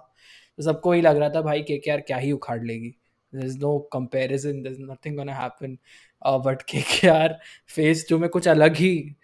तो 0.56 0.62
सबको 0.62 0.92
ही 0.92 1.00
लग 1.00 1.16
रहा 1.16 1.28
था 1.30 1.40
भाई 1.42 1.62
के 1.62 1.78
के 1.78 1.90
आर 1.90 2.00
क्या 2.00 2.16
ही 2.16 2.32
उखाड़ 2.32 2.62
लेगी। 2.64 2.94
There 3.34 3.44
is 3.46 3.58
no 3.58 3.78
comparison 3.92 4.62
there 4.62 4.70
is 4.70 4.82
nothing 4.82 5.16
gonna 5.16 5.34
happen 5.34 5.78
but 6.26 6.62
K 6.62 6.80
K 6.80 7.08
R 7.08 7.38
face 7.68 8.06
to 8.08 8.18
में 8.18 8.28
कुछ 8.30 8.48
अलग 8.48 8.76
ही 8.76 9.16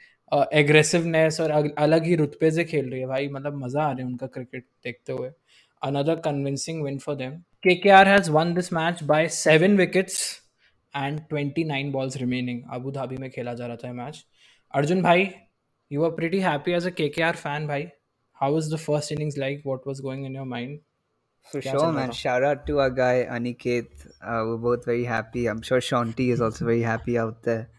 एग्रेसिवनेस 0.52 1.40
uh, 1.40 1.40
और 1.40 1.74
अलग 1.78 2.04
ही 2.04 2.14
रुतबे 2.16 2.50
से 2.50 2.64
खेल 2.64 2.90
रही 2.90 3.00
है 3.00 3.06
भाई। 3.06 3.28
मतलब 3.28 3.54
मज़ा 3.64 3.82
आ 3.82 3.90
रहा 3.90 4.00
है 4.00 4.06
उनका 4.06 4.26
क्रिकेट 4.26 4.64
देखते 4.84 5.12
हुए। 5.12 5.30
Another 5.82 6.12
another 6.12 6.22
convincing 6.22 6.82
win 6.82 6.98
for 6.98 7.14
them. 7.14 7.44
KKR 7.66 8.06
has 8.06 8.30
won 8.30 8.54
this 8.54 8.70
match 8.72 9.06
by 9.06 9.26
seven 9.26 9.76
wickets 9.76 10.40
and 10.94 11.22
29 11.28 11.90
balls 11.92 12.20
remaining. 12.20 12.64
Abu 12.72 12.92
Dhabi 12.92 13.18
में 13.18 13.30
खेला 13.30 13.54
जा 13.54 13.66
रहा 13.66 13.76
था 13.76 13.92
मैच 13.92 14.26
अर्जुन 14.74 15.02
भाई 15.02 15.30
You 15.90 16.00
were 16.00 16.12
pretty 16.12 16.38
happy 16.38 16.72
as 16.72 16.86
a 16.86 16.92
KKR 16.92 17.34
fan, 17.34 17.66
bhai. 17.66 17.92
How 18.32 18.52
was 18.52 18.70
the 18.70 18.78
first 18.78 19.10
innings 19.10 19.36
like? 19.36 19.62
What 19.64 19.84
was 19.84 20.00
going 20.00 20.24
in 20.24 20.32
your 20.32 20.44
mind? 20.44 20.78
For 21.50 21.60
sure, 21.60 21.90
man. 21.92 22.12
Shout 22.12 22.44
out 22.44 22.64
to 22.68 22.78
our 22.78 22.90
guy 22.90 23.26
Aniket. 23.28 23.88
Uh, 24.22 24.44
we're 24.46 24.56
both 24.56 24.84
very 24.84 25.04
happy. 25.04 25.48
I'm 25.48 25.62
sure 25.62 25.80
Shanti 25.80 26.28
is 26.28 26.40
also 26.40 26.64
very 26.64 26.82
happy 26.82 27.18
out 27.18 27.42
there. 27.42 27.70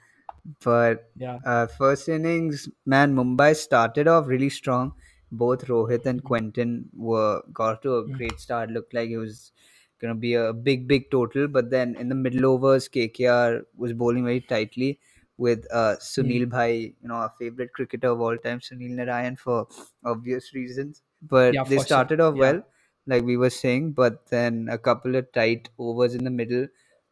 But 0.61 1.09
yeah, 1.15 1.37
uh, 1.45 1.67
first 1.67 2.09
innings, 2.09 2.67
man. 2.85 3.15
Mumbai 3.15 3.55
started 3.55 4.09
off 4.09 4.27
really 4.27 4.49
strong. 4.49 4.91
Both 5.31 5.67
Rohit 5.67 6.05
and 6.05 6.21
Quentin 6.21 6.89
were 6.93 7.41
got 7.53 7.81
to 7.83 7.93
a 7.95 8.03
hmm. 8.03 8.11
great 8.17 8.41
start. 8.41 8.71
Looked 8.71 8.93
like 8.93 9.09
it 9.09 9.19
was 9.19 9.53
gonna 10.01 10.15
be 10.15 10.33
a 10.33 10.51
big, 10.51 10.85
big 10.85 11.09
total. 11.11 11.47
But 11.47 11.69
then 11.69 11.95
in 11.95 12.09
the 12.09 12.15
middle 12.15 12.45
overs, 12.47 12.89
KKR 12.89 13.61
was 13.77 13.93
bowling 13.93 14.25
very 14.25 14.41
tightly 14.41 14.99
with 15.45 15.65
uh, 15.71 15.95
Sunil 15.99 16.49
Bhai, 16.49 16.73
you 17.01 17.07
know, 17.09 17.15
our 17.15 17.33
favorite 17.39 17.73
cricketer 17.73 18.09
of 18.09 18.21
all 18.21 18.37
time, 18.37 18.59
Sunil 18.59 18.91
Narayan, 18.99 19.35
for 19.35 19.67
obvious 20.05 20.53
reasons. 20.53 21.01
But 21.21 21.57
Yeah, 21.57 21.65
they 21.67 21.77
for 21.77 21.85
sure. 21.85 22.05
started 22.05 22.19
off 22.21 22.35
Yeah. 22.35 22.45
well, 22.45 22.63
like 23.07 23.23
we 23.23 23.37
were 23.37 23.49
saying. 23.49 23.93
But 23.93 24.27
then 24.27 24.67
a 24.69 24.77
couple 24.77 25.15
of 25.15 25.31
tight 25.31 25.69
overs 25.79 26.15
in 26.15 26.23
the 26.23 26.29
middle 26.29 26.67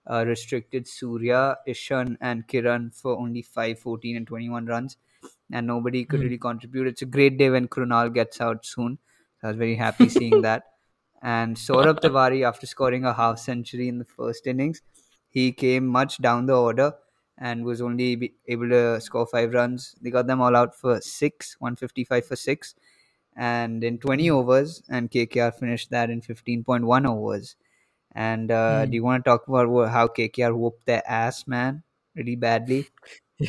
uh, 0.09 0.25
restricted 0.27 0.87
Surya, 0.87 1.57
Ishan, 1.67 2.17
and 2.21 2.47
Kiran 2.47 2.95
for 2.95 3.17
only 3.17 3.41
5, 3.41 3.79
14, 3.79 4.15
and 4.17 4.27
21 4.27 4.65
runs. 4.65 4.97
And 5.51 5.67
nobody 5.67 6.05
could 6.05 6.21
Hmm. 6.21 6.23
really 6.23 6.37
contribute. 6.37 6.87
It's 6.87 7.01
a 7.01 7.05
great 7.17 7.37
day 7.37 7.49
when 7.49 7.67
Krunal 7.67 8.13
gets 8.13 8.39
out 8.41 8.65
soon. 8.65 8.99
I 9.43 9.47
was 9.47 9.57
very 9.57 9.75
happy 9.75 10.09
seeing 10.09 10.41
that. 10.41 10.63
And 11.21 11.55
Saurabh 11.57 12.01
Tiwari, 12.01 12.43
after 12.47 12.65
scoring 12.67 13.05
a 13.05 13.13
half 13.13 13.39
century 13.39 13.87
in 13.87 13.97
the 13.99 14.05
first 14.05 14.47
innings, 14.47 14.81
he 15.29 15.51
came 15.51 15.85
much 15.87 16.17
down 16.21 16.45
the 16.45 16.55
order 16.55 16.93
and 17.38 17.64
was 17.64 17.80
only 17.80 18.16
be 18.16 18.34
able 18.48 18.68
to 18.68 19.00
score 19.00 19.26
five 19.26 19.52
runs. 19.54 19.94
They 20.00 20.10
got 20.10 20.26
them 20.26 20.40
all 20.40 20.56
out 20.56 20.74
for 20.74 21.00
six, 21.00 21.56
155 21.58 22.26
for 22.26 22.36
six, 22.36 22.74
and 23.36 23.82
in 23.84 23.98
20 23.98 24.30
Hmm. 24.30 24.30
overs, 24.30 24.82
and 24.88 25.10
KKR 25.10 25.52
finished 25.52 25.90
that 25.90 26.10
in 26.10 26.20
15.1 26.20 27.06
overs. 27.06 27.56
And 28.12 28.50
uh, 28.50 28.86
Hmm. 28.86 28.86
do 28.86 28.96
you 28.96 29.02
want 29.04 29.24
to 29.24 29.30
talk 29.30 29.48
about 29.48 29.68
wha- 29.68 29.88
how 29.88 30.06
KKR 30.08 30.54
whooped 30.54 30.86
their 30.86 31.02
ass, 31.06 31.46
man, 31.46 31.82
really 32.16 32.36
badly? 32.36 32.88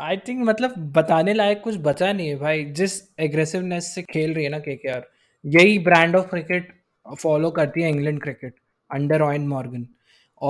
I 0.00 0.16
think 0.28 0.42
मतलब 0.48 0.74
बताने 0.96 1.32
लायक 1.34 1.60
कुछ 1.64 1.76
बचा 1.86 2.12
नहीं 2.12 2.28
है 2.28 2.36
भाई 2.38 2.64
जिस 2.80 3.00
aggressiveness 3.26 3.94
से 3.94 4.02
खेल 4.02 4.34
रही 4.34 4.44
है 4.44 4.50
ना 4.50 4.58
केकेआर 4.66 5.06
यही 5.44 5.78
ब्रांड 5.88 6.16
ऑफ 6.16 6.30
क्रिकेट 6.30 6.72
फॉलो 7.22 7.50
करती 7.58 7.82
है 7.82 7.88
England 7.88 8.20
cricket 8.22 8.54
under 8.90 9.22
Eoin 9.22 9.46
Morgan 9.48 9.86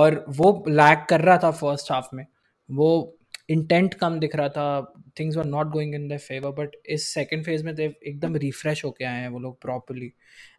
और 0.00 0.24
वो 0.38 0.52
लैक 0.68 1.06
कर 1.10 1.20
रहा 1.20 1.38
था 1.44 1.50
फर्स्ट 1.62 1.92
हाफ 1.92 2.08
में 2.14 2.24
वो 2.69 3.17
इंटेंट 3.49 3.93
कम 3.93 4.19
दिख 4.19 4.35
रहा 4.35 4.49
था 4.49 4.93
things 5.19 5.37
were 5.37 5.45
not 5.45 5.67
going 5.67 5.95
in 5.95 6.07
the 6.07 6.17
favour 6.17 6.51
but 6.51 6.75
इस 6.85 7.07
सेकेंड 7.07 7.43
फ़ेज़ 7.45 7.65
में 7.65 7.73
दे 7.75 7.85
एकदम 8.07 8.35
रिफ्रेश 8.35 8.83
होके 8.85 9.05
आए 9.05 9.19
हैं 9.21 9.29
वो 9.29 9.39
लोग 9.39 9.61
प्रॉपरली 9.61 10.11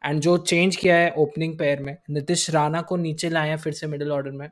एंड 0.04 0.20
जो 0.20 0.36
चेंज 0.38 0.76
किया 0.76 0.96
है 0.96 1.10
ओपनिंग 1.18 1.58
पेयर 1.58 1.82
में 1.82 1.96
नितिश 2.10 2.50
राणा 2.50 2.82
को 2.82 2.96
नीचे 2.96 3.28
लाए 3.28 3.48
हैं 3.48 3.56
फिर 3.56 3.72
से 3.72 3.86
मिडिल 3.86 4.12
ऑर्डर 4.12 4.30
में। 4.30 4.48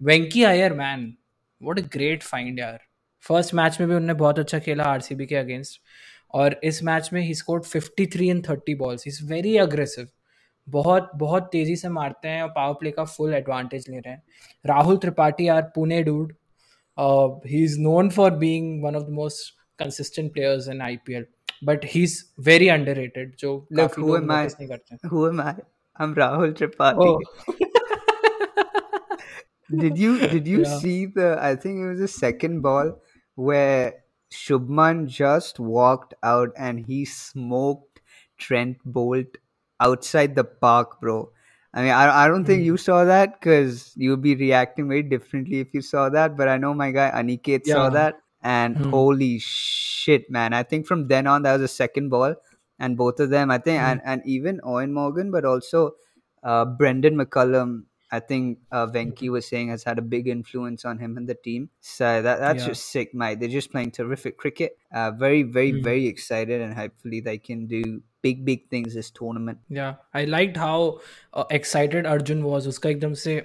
Venky 0.00 0.44
Iyer 0.44 0.72
man 0.72 1.12
what 1.60 1.78
a 1.78 1.82
great 1.82 2.22
find 2.22 2.58
यार। 2.58 2.80
फ़र्स्ट 3.24 3.54
मैच 3.54 3.80
में 3.80 3.88
भी 3.88 3.94
उन्होंने 3.94 4.14
बहुत 4.14 4.38
अच्छा 4.38 4.58
खेला 4.58 4.84
आरसीबी 4.84 5.26
के 5.26 5.36
अगेंस्ट 5.36 5.80
और 6.34 6.60
इस 6.64 6.82
मैच 6.82 7.10
में 7.12 7.20
he 7.22 7.34
scored 7.34 7.64
53 7.64 8.30
in 8.30 8.42
30 8.42 8.74
balls 8.74 9.06
is 9.08 9.24
very 9.24 9.56
aggressive 9.56 10.08
बहुत 10.68 11.10
बहुत 11.16 11.48
तेज़ी 11.52 11.76
से 11.76 11.88
मारते 11.88 12.28
हैं 12.28 12.42
और 12.42 12.48
पावर 12.48 12.74
प्ले 12.74 12.90
का 12.90 13.04
फुल 13.04 13.34
एडवांटेज 13.34 13.88
ले 13.88 13.98
रहे 13.98 14.12
हैं। 14.14 14.22
Rahul 14.66 14.96
Tripathi 14.96 15.48
are 15.48 15.62
Pune 15.74 16.02
dude 16.02 16.34
Uh, 16.96 17.28
he's 17.44 17.78
known 17.78 18.10
for 18.10 18.30
being 18.30 18.80
one 18.80 18.94
of 18.94 19.06
the 19.06 19.12
most 19.12 19.52
consistent 19.78 20.32
players 20.34 20.68
in 20.68 20.78
IPL, 20.78 21.26
but 21.62 21.84
he's 21.84 22.32
very 22.38 22.68
underrated. 22.68 23.34
So 23.38 23.66
Look, 23.70 23.94
who 23.94 24.16
am 24.16 24.30
I? 24.30 24.48
Who 25.10 25.28
am 25.28 25.40
I? 25.40 25.56
I'm 25.96 26.14
Rahul 26.14 26.52
Tripathi. 26.54 26.96
Oh. 26.98 27.20
did 29.76 29.98
you 29.98 30.18
did 30.18 30.46
you 30.46 30.62
yeah. 30.62 30.78
see 30.78 31.06
the? 31.06 31.38
I 31.40 31.56
think 31.56 31.80
it 31.80 31.88
was 31.88 31.98
the 31.98 32.08
second 32.08 32.60
ball 32.62 33.00
where 33.34 33.94
Shubman 34.32 35.06
just 35.06 35.60
walked 35.60 36.14
out 36.22 36.50
and 36.56 36.80
he 36.86 37.04
smoked 37.04 38.00
Trent 38.38 38.78
Bolt 38.84 39.38
outside 39.80 40.34
the 40.34 40.44
park, 40.44 41.00
bro. 41.00 41.30
I 41.76 41.82
mean, 41.82 41.92
I, 41.92 42.24
I 42.24 42.28
don't 42.28 42.44
think 42.46 42.62
Hmm. 42.62 42.66
you 42.66 42.76
saw 42.78 43.04
that 43.04 43.38
because 43.38 43.92
you 43.96 44.10
would 44.10 44.22
be 44.22 44.34
reacting 44.34 44.88
very 44.88 45.02
differently 45.02 45.60
if 45.60 45.74
you 45.74 45.82
saw 45.82 46.08
that. 46.10 46.36
But 46.36 46.48
I 46.48 46.56
know 46.56 46.74
my 46.74 46.90
guy 46.90 47.10
Aniket 47.14 47.66
saw 47.66 47.90
that, 47.90 48.16
and 48.42 48.78
Hmm. 48.78 48.90
holy 48.90 49.38
shit, 49.38 50.30
man! 50.30 50.54
I 50.54 50.62
think 50.62 50.86
from 50.86 51.08
then 51.08 51.26
on 51.26 51.42
that 51.42 51.52
was 51.54 51.62
the 51.62 51.68
second 51.68 52.08
ball, 52.08 52.34
and 52.78 52.96
both 52.96 53.20
of 53.20 53.30
them, 53.30 53.50
I 53.50 53.58
think, 53.58 53.80
Hmm. 53.80 53.86
and 53.92 54.00
and 54.04 54.22
even 54.26 54.60
Owen 54.64 54.92
Morgan, 54.94 55.30
but 55.30 55.44
also 55.44 55.96
uh, 56.42 56.64
Brendan 56.64 57.16
McCullum. 57.16 57.84
I 58.11 58.19
think 58.29 58.57
uh, 58.77 58.87
Venki 58.93 59.29
was 59.33 59.45
saying 59.49 59.69
has 59.73 59.83
had 59.89 59.99
a 59.99 60.03
big 60.13 60.25
influence 60.31 60.83
on 60.89 60.97
him 61.03 61.15
and 61.19 61.29
the 61.31 61.35
team. 61.47 61.67
So 61.89 62.07
that 62.25 62.41
that's 62.45 62.63
Yeah. 62.63 62.71
just 62.71 62.89
sick, 62.95 63.13
mate. 63.21 63.39
They're 63.43 63.53
just 63.53 63.71
playing 63.75 63.91
terrific 63.97 64.37
cricket. 64.43 64.77
Uh, 65.01 65.11
very, 65.25 65.43
very, 65.57 65.71
Hmm. 65.75 65.83
very 65.89 66.07
excited, 66.13 66.63
and 66.65 66.73
hopefully 66.79 67.21
they 67.27 67.35
can 67.49 67.61
do 67.73 67.81
big, 68.27 68.41
big 68.49 68.65
things 68.73 68.97
this 68.99 69.11
tournament. 69.19 69.61
Yeah, 69.77 69.93
I 70.21 70.25
liked 70.33 70.57
how 70.63 70.77
uh, 71.33 71.45
excited 71.59 72.09
Arjun 72.15 72.43
was. 72.49 72.67
उसका 72.73 72.89
एकदम 72.89 73.13
से 73.21 73.35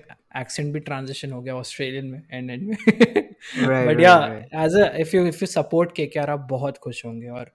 accent 0.40 0.72
भी 0.72 0.80
transition 0.88 1.32
हो 1.32 1.40
गया 1.42 1.54
Australian 1.56 2.06
में 2.06 2.22
and 2.32 2.50
and 2.50 2.62
में 2.68 2.76
Right, 2.76 3.86
but 3.86 3.94
right, 3.94 4.00
या 4.02 4.16
right. 4.24 4.64
As 4.64 4.74
a 4.80 4.90
if 5.00 5.14
you 5.14 5.26
if 5.26 5.40
you 5.42 5.46
support 5.46 5.92
KKR 5.96 6.30
आप 6.30 6.46
बहुत 6.50 6.78
खुश 6.88 7.04
होंगे 7.04 7.28
और 7.28 7.52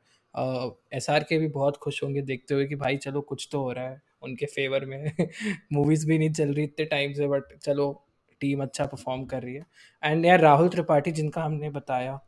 एस 0.93 1.09
आर 1.09 1.23
के 1.29 1.37
भी 1.39 1.47
बहुत 1.59 1.77
खुश 1.83 2.01
होंगे 2.03 2.21
देखते 2.31 2.53
हुए 2.53 2.65
कि 2.65 2.75
भाई 2.85 2.97
चलो 3.05 3.21
कुछ 3.33 3.47
तो 3.51 3.61
हो 3.63 3.71
रहा 3.71 3.89
है 3.89 4.01
उनके 4.22 4.46
फेवर 4.46 4.84
में। 4.84 5.12
मूवीज़ 5.72 6.06
भी 6.06 6.18
नहीं 6.18 6.30
चल 6.32 6.52
रही 6.54 6.64
इतने 6.64 6.84
टाइम 6.84 7.12
से 7.12 7.26
बट 7.28 7.56
चलो 7.58 7.92
टीम 8.40 8.62
अच्छा 8.62 8.86
परफॉर्म 8.86 9.24
कर 9.24 9.42
रही 9.42 9.54
है। 9.54 9.66
एंड 10.02 10.26
यार, 10.26 10.40
राहुल 10.40 10.68
त्रिपाठी, 10.68 11.10
जिनका 11.12 11.42
हमने 11.42 11.70
बताया, 11.70 12.20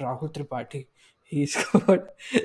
Rahul 0.00 0.28
Tripathi 0.28 0.84
he 1.32 1.46
scored 1.46 2.00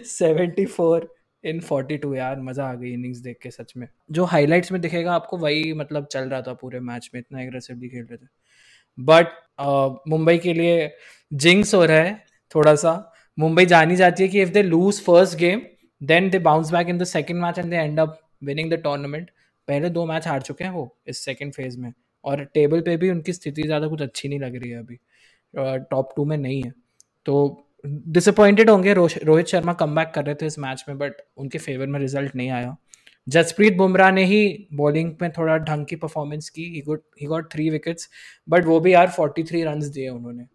74 0.06 1.08
in 1.44 1.60
42 1.62 2.16
यार, 2.16 2.40
मज़ा 2.40 2.70
आ 2.70 2.74
गई 2.74 2.92
इनिंग्स 2.94 3.18
देख 3.18 3.38
के 3.42 3.52
सच 3.52 3.74
में। 3.78 3.88
जो 4.12 4.26
हाइलाइट्स 4.26 4.72
में 4.72 4.82
दिखेगा, 4.82 5.14
आपको 5.14 5.38
वही 5.38 5.74
मतलब 5.74 6.06
चल 6.06 6.30
रहा 6.30 6.42
था 6.42 6.54
पूरे 6.54 6.80
मैच 6.80 7.10
में, 7.14 7.20
इतना 7.22 7.42
एग्रेसिवली 7.42 7.90
खेल 7.90 8.06
रहे 8.06 8.18
थे। 8.18 8.28
बट 8.98 9.28
मुंबई 10.10 10.38
के 10.38 10.54
लिए 10.54 10.92
जिंक्स 11.34 11.74
हो 11.76 11.84
रहा 11.86 11.98
है 11.98 12.24
थोड़ा 12.56 12.76
सा 12.76 13.12
मुंबई 13.38 13.66
जानी 13.66 13.96
जाती 13.96 14.24
है 14.24 14.30
कि 14.30 14.42
if 14.42 14.50
they 14.50 14.64
lose 14.64 15.02
first 15.02 15.38
game 15.38 15.62
then 16.02 16.30
they 16.30 16.40
bounce 16.40 16.72
back 16.72 16.90
in 16.90 16.98
the 16.98 17.04
second 17.04 17.40
match 17.42 17.60
and 17.60 17.70
they 17.70 17.76
end 17.76 18.00
up 18.00 18.20
winning 18.46 18.72
the 18.72 18.82
tournament 18.84 19.30
पहले 19.68 19.90
दो 19.90 20.06
मैच 20.06 20.28
हार 20.28 20.42
चुके 20.42 20.64
हैं 20.64 20.72
वो 20.72 20.90
इस 21.08 21.24
सेकेंड 21.26 21.54
फ़ेज़ 21.54 21.78
में। 21.80 21.92
और 22.24 22.44
टेबल 22.54 22.82
पे 22.82 22.96
भी 22.98 23.10
उनकी 23.10 23.34
स्थिति 23.34 23.64
ज़्यादा 23.64 23.88
कुछ 23.88 24.02
अच्छी 24.02 24.30
नहीं 24.30 24.40
लग 24.40 24.56
रही 24.56 24.70
है 24.70 24.80
अभी। 24.80 25.00
टॉप 25.92 26.14
टू 26.16 26.26
में 26.26 26.38
नहीं 26.38 26.62
है। 26.64 26.74
तो 27.26 27.62
डिसअपॉइंटेड 27.86 28.70
होंगे 28.70 28.94
रोहित 28.94 29.48
शर्मा 29.48 29.74
कम 29.74 30.04
कर 30.06 30.26
रहे 30.26 30.36
थे 30.36 30.46
इस 30.46 30.58
मैच 30.60 30.84
में 30.90 30.98
बट 30.98 31.22
उनके 31.38 31.58
फेवर 31.60 31.88
में 31.88 32.00
रिज़ल्ट 32.00 32.36
नहीं 32.36 32.50
आया। 32.52 32.76
जसप्रीत 33.28 33.76
बुमराह 33.78 34.12
ने 34.12 34.24
ही 34.26 34.68
बॉलिंग 34.74 35.14
में 35.22 35.32
थोड़ा 35.32 35.58
ढंग 35.60 35.86
की 35.86 35.96
परफॉर्मेंस 35.98 36.50
की। 36.50 36.64
He 36.74 37.26
got 37.28 37.52
three 37.54 37.70
wickets 37.70 38.10
but 38.48 38.66
वो 38.66 38.80
भी 38.80 38.94
यार 38.94 39.08
43 39.10 39.64
रन्स 39.64 39.86
दिए 39.88 40.10
उन्होंने। 40.10 40.46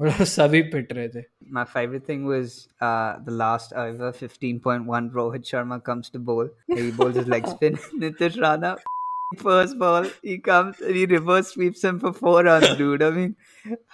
मतलब 0.00 0.24
सभी 0.26 0.62
पिट 0.74 0.92
रहे 0.92 1.08
थे 1.14 1.22
My 1.56 1.64
favorite 1.70 2.06
thing 2.10 2.24
was 2.30 2.52
uh, 2.88 3.18
the 3.24 3.32
last 3.40 3.72
over 3.84 4.12
15.1 4.18 5.10
Rohit 5.18 5.48
Sharma 5.52 5.78
comes 5.88 6.10
to 6.14 6.20
bowl. 6.30 6.48
He 6.78 6.90
bowls 7.00 7.16
his 7.20 7.28
leg 7.34 7.48
spin. 7.54 7.78
Nitish 8.04 8.38
Rana, 8.44 8.70
first 9.42 9.78
ball, 9.82 10.06
he 10.28 10.36
comes 10.38 10.80
and 10.80 10.96
he 11.00 11.04
reverse 11.12 11.48
sweeps 11.56 11.82
him 11.90 11.98
for 12.04 12.12
four 12.20 12.36
runs, 12.48 12.70
dude. 12.78 13.02
I 13.02 13.10
mean, 13.18 13.34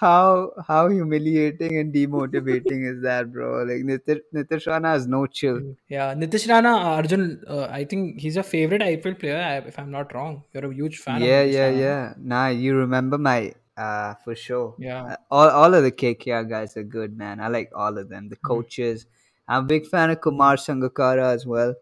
how 0.05 0.53
how 0.69 0.83
humiliating 0.95 1.77
and 1.83 1.93
demotivating 1.99 2.87
is 2.93 3.03
that, 3.09 3.33
bro? 3.33 3.51
Like 3.73 3.85
Nitish, 3.93 4.23
Nitish 4.41 4.67
Rana 4.75 4.95
has 4.95 5.07
no 5.17 5.27
chill. 5.43 5.61
Yeah, 5.89 6.15
Nitish 6.15 6.49
Rana, 6.55 6.75
Arjun, 6.95 7.29
uh, 7.59 7.67
I 7.81 7.85
think 7.85 8.21
he's 8.21 8.37
a 8.37 8.49
favorite 8.55 8.83
IPL 8.83 9.19
player, 9.25 9.39
I- 9.51 9.69
if 9.75 9.79
I'm 9.85 9.91
not 10.01 10.15
wrong. 10.19 10.43
You're 10.55 10.71
a 10.71 10.75
huge 10.75 10.99
fan 10.99 11.23
yeah, 11.23 11.41
of 11.41 11.49
Nitish 11.49 11.55
yeah, 11.61 11.69
Rana. 11.71 11.81
yeah. 11.87 12.15
Nah, 12.35 12.49
you 12.49 12.77
remember 12.77 13.19
my 13.19 13.39
uh 13.81 14.15
for 14.25 14.35
sure. 14.35 14.75
Yeah. 14.79 15.03
Uh, 15.05 15.17
all 15.31 15.49
all 15.63 15.75
of 15.75 15.83
the 15.89 15.93
KKR 15.93 16.45
guys 16.49 16.77
are 16.77 16.85
good, 16.99 17.17
man. 17.25 17.41
I 17.41 17.49
like 17.49 17.71
all 17.75 17.99
of 18.05 18.09
them. 18.09 18.29
The 18.29 18.37
coaches. 18.53 19.07
I'm 19.49 19.65
a 19.65 19.67
big 19.67 19.87
fan 19.87 20.11
of 20.11 20.21
Kumar 20.21 20.57
Sangakkara 20.57 21.27
as 21.35 21.47
well. 21.47 21.75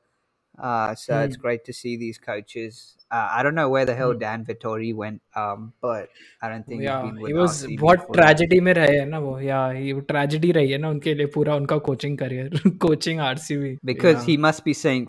Uh, 0.56 0.94
so 0.94 1.14
Hmm. 1.14 1.22
it's 1.28 1.36
great 1.44 1.64
to 1.68 1.72
see 1.72 1.96
these 2.00 2.18
coaches. 2.26 2.82
Uh, 3.10 3.28
I 3.38 3.42
don't 3.42 3.56
know 3.60 3.68
where 3.70 3.84
the 3.88 3.94
hell 4.00 4.12
Hmm. 4.12 4.18
Dan 4.20 4.44
Vittori 4.50 4.90
went, 5.00 5.22
um, 5.44 5.72
but 5.86 6.10
I 6.42 6.48
don't 6.52 6.66
think 6.72 6.82
Yeah, 6.82 7.00
he's 7.02 7.10
been 7.10 7.16
he 7.16 7.24
with 7.24 7.40
was 7.40 7.56
RCB 7.64 7.78
बहुत 7.80 8.04
for 8.06 8.14
tragedy 8.18 8.60
में 8.68 8.72
रहे 8.78 8.98
हैं 8.98 9.06
ना 9.06 9.18
वो 9.24 9.38
या 9.40 9.66
ही 9.78 9.92
वो 9.92 10.00
tragedy 10.12 10.50
रही 10.58 10.70
है 10.72 10.78
ना 10.84 10.90
उनके 10.96 11.14
लिए 11.14 11.26
पूरा 11.38 11.56
उनका 11.62 11.78
coaching 11.90 12.18
career 12.18 12.60
coaching 12.86 13.20
RCB 13.30 13.76
because 13.92 14.28
he 14.30 14.36
must 14.46 14.64
be 14.70 14.74
saying 14.84 15.08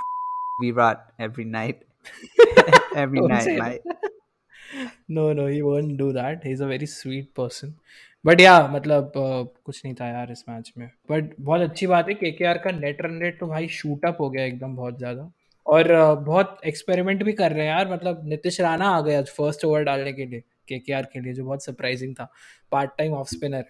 Virat 0.64 1.00
every 1.28 1.46
night, 1.46 1.84
every 2.96 3.20
Don't 3.20 3.30
night, 3.30 3.44
say 3.44 3.58
mate. 3.60 3.82
no 5.11 5.33
no 5.33 5.47
he 5.47 5.61
won't 5.61 5.97
do 5.99 6.11
that 6.13 6.47
he 6.47 6.53
is 6.53 6.63
a 6.63 6.67
very 6.67 6.87
sweet 6.87 7.29
person 7.37 7.75
but 8.25 8.41
yeah 8.41 8.57
मतलब 8.69 9.07
uh, 9.07 9.63
कुछ 9.65 9.81
नहीं 9.85 9.95
था 9.95 10.09
यार 10.09 10.33
इस 10.33 10.45
match 10.49 10.73
में। 10.79 10.87
But 11.11 11.35
बहुत 11.41 11.61
अच्छी 11.61 11.87
बात 11.87 12.09
है 12.09 12.15
केकेआर 12.15 12.59
का 12.59 12.71
नेट 12.71 13.03
रन 13.03 13.21
रेट 13.23 13.39
तो 13.41 13.47
भाई 13.47 13.69
शूट 13.71 14.05
अप 14.07 14.17
हो 14.21 14.31
गया 14.31 14.45
एकदम 14.45 14.77
बहुत 14.77 14.99
ज़्यादा। 14.99 15.31
और 15.67 15.87
uh, 15.87 16.27
बहुत 16.27 16.61
एक्सपेरिमेंट 16.67 17.23
भी 17.25 17.33
कर 17.33 17.53
रहे 17.53 17.67
हैं 17.67 17.73
यार 17.73 17.93
मतलब 17.93 18.23
नितिश 18.29 18.61
राणा 18.61 18.89
आ 18.89 19.01
गया 19.01 19.23
फ़र्स्ट 19.23 19.65
ओवर 19.65 19.85
डालने 19.85 20.13
के 20.13 20.27
लिए 20.27 20.43
केकेआर 20.69 21.09
के 21.13 21.21
लिए 21.21 21.33
जो 21.33 21.45
बहुत 21.45 21.65
सरप्राइजिंग 21.65 22.15
था। 22.15 22.31
पार्ट 22.73 22.91
टाइम 22.99 23.13
ऑफ़ 23.13 23.29
स्पिनर 23.29 23.65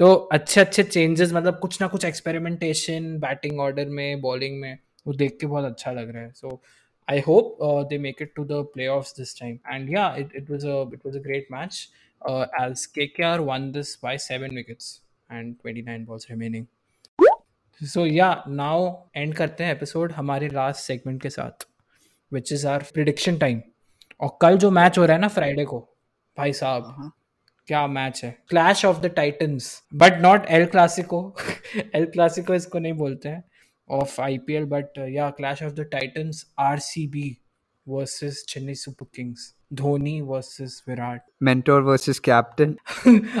तो 0.00 0.12
अच्छे 0.32 0.60
अच्छे 0.60 0.82
चेंजेस 0.82 1.32
मतलब 1.32 1.58
कुछ 1.58 1.80
ना 1.80 1.86
कुछ 1.88 2.04
एक्सपेरिमेंटेशन 2.04 3.18
बैटिंग 3.20 3.60
ऑर्डर 3.60 3.88
में 3.88 4.20
बॉलिंग 4.20 4.60
में 4.60 4.78
वो 5.06 5.12
देख 5.14 5.36
के 5.40 5.46
बहुत 5.46 5.64
अच्छा 5.64 5.92
लग 5.92 6.10
रहा 6.14 6.22
है। 6.22 6.30
सो 6.32 6.60
I 7.07 7.19
hope 7.19 7.57
uh, 7.61 7.83
they 7.89 7.97
make 7.97 8.21
it 8.21 8.35
to 8.35 8.43
the 8.45 8.63
playoffs 8.65 9.13
this 9.15 9.33
time. 9.33 9.59
And 9.71 9.89
yeah, 9.89 10.15
it, 10.15 10.29
it 10.33 10.49
was 10.49 10.63
a 10.65 10.81
it 10.97 11.03
was 11.03 11.15
a 11.15 11.19
great 11.19 11.49
match. 11.51 11.89
Uh, 12.21 12.45
as 12.59 12.87
KKR 12.97 13.39
won 13.41 13.71
this 13.71 13.95
by 13.97 14.15
seven 14.17 14.55
wickets 14.55 15.01
and 15.29 15.59
29 15.61 16.05
balls 16.05 16.29
remaining. 16.29 16.67
So 17.81 18.03
yeah, 18.05 18.41
now 18.47 18.77
end 19.23 19.35
करते 19.35 19.63
हैं 19.63 19.71
episode 19.71 20.11
हमारे 20.13 20.47
last 20.49 20.81
segment 20.85 21.21
के 21.21 21.29
साथ 21.29 21.67
which 22.31 22.51
is 22.53 22.65
our 22.65 22.83
prediction 22.93 23.37
time 23.37 23.61
और 24.21 24.37
कल 24.41 24.57
जो 24.63 24.71
match 24.77 24.97
हो 24.97 25.05
रहा 25.05 25.15
है 25.15 25.21
ना 25.21 25.27
फ्राइडे 25.37 25.65
को 25.65 25.79
भाई 26.37 26.53
साहब 26.63 26.83
Uh-huh. 26.83 27.11
क्या 27.67 27.85
मैच 27.87 28.23
है 28.23 28.29
clash 28.49 28.83
of 28.85 28.99
the 29.01 29.05
titans 29.15 29.65
but 30.01 30.19
not 30.21 30.45
El 30.57 30.65
Clasico 30.73 31.19
El 31.95 32.05
Clasico 32.11 32.53
इसको 32.55 32.79
नहीं 32.79 32.93
बोलते 33.01 33.29
हैं 33.29 33.43
ऑफ 33.91 34.19
आईपीएल 34.19 34.65
बट 34.71 34.97
या 35.09 35.29
clash 35.37 35.63
of 35.63 35.71
the 35.73 35.87
titans 35.91 36.45
RCB 36.59 37.29
versus 37.87 38.43
Chennai 38.49 38.73
super 38.75 39.05
kings 39.15 39.53
Dhoni 39.73 40.19
versus 40.21 40.83
Virat 40.87 41.21
mentor 41.47 41.79
versus 41.87 42.19
captain 42.27 42.75